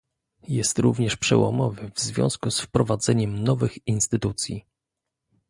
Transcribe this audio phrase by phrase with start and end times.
[0.47, 4.65] Jest również przełomowy w związku z wprowadzeniem nowych instytucji